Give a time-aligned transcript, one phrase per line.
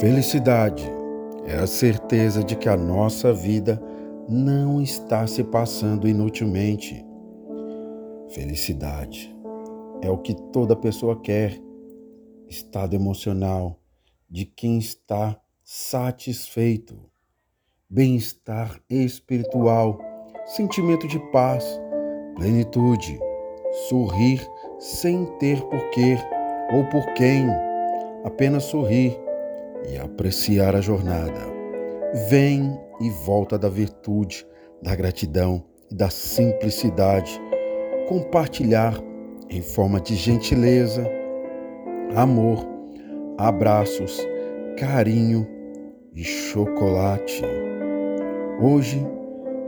[0.00, 0.84] Felicidade
[1.46, 3.80] é a certeza de que a nossa vida
[4.28, 7.04] não está se passando inutilmente.
[8.30, 9.34] Felicidade
[10.00, 11.60] é o que toda pessoa quer,
[12.48, 13.80] estado emocional
[14.28, 16.98] de quem está satisfeito,
[17.88, 19.98] bem-estar espiritual,
[20.46, 21.64] sentimento de paz,
[22.34, 23.18] plenitude,
[23.88, 24.44] sorrir
[24.78, 26.16] sem ter porquê
[26.72, 27.46] ou por quem,
[28.24, 29.21] apenas sorrir
[29.88, 31.40] e apreciar a jornada.
[32.28, 34.46] Vem e volta da virtude,
[34.82, 37.40] da gratidão e da simplicidade.
[38.08, 39.00] Compartilhar
[39.48, 41.08] em forma de gentileza,
[42.14, 42.66] amor,
[43.38, 44.26] abraços,
[44.78, 45.46] carinho
[46.14, 47.42] e chocolate.
[48.60, 49.04] Hoje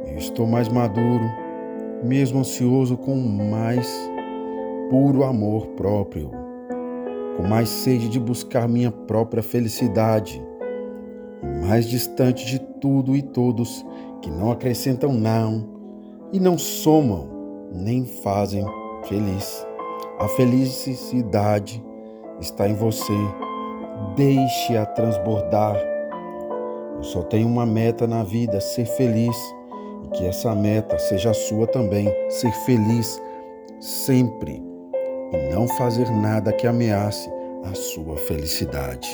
[0.07, 1.25] eu estou mais maduro,
[2.03, 3.89] mesmo ansioso com mais
[4.91, 6.44] puro amor próprio
[7.37, 10.43] com mais sede de buscar minha própria felicidade,
[11.43, 13.85] e mais distante de tudo e todos
[14.23, 15.69] que não acrescentam não
[16.33, 17.29] e não somam
[17.73, 18.65] nem fazem
[19.05, 19.67] feliz.
[20.19, 21.85] A felicidade
[22.41, 23.13] está em você.
[24.17, 25.77] Deixe-a transbordar.
[26.97, 29.37] Eu só tenho uma meta na vida, ser feliz.
[30.05, 33.21] E que essa meta seja sua também, ser feliz
[33.81, 34.74] sempre
[35.35, 37.31] e não fazer nada que ameace
[37.65, 39.09] a sua felicidade.